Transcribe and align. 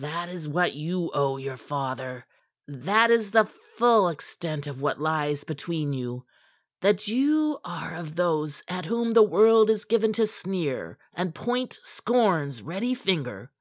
"That 0.00 0.30
is 0.30 0.48
what 0.48 0.72
you 0.72 1.10
owe 1.12 1.36
your 1.36 1.58
father; 1.58 2.24
that 2.66 3.10
is 3.10 3.30
the 3.30 3.44
full 3.76 4.08
extent 4.08 4.66
of 4.66 4.80
what 4.80 4.98
lies 5.02 5.44
between 5.44 5.92
you 5.92 6.24
that 6.80 7.08
you 7.08 7.58
are 7.62 7.94
of 7.94 8.16
those 8.16 8.62
at 8.68 8.86
whom 8.86 9.10
the 9.10 9.22
world 9.22 9.68
is 9.68 9.84
given 9.84 10.14
to 10.14 10.26
sneer 10.26 10.96
and 11.12 11.34
point 11.34 11.78
scorn's 11.82 12.62
ready 12.62 12.94
finger." 12.94 13.52